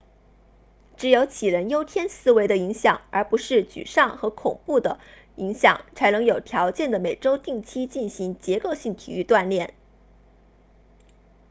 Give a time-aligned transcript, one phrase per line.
[0.97, 4.99] 只有杞人忧天思维的影响而不是沮丧和恐惧的
[5.35, 9.75] 影响才能有条件地每周定期进行结构性体育锻炼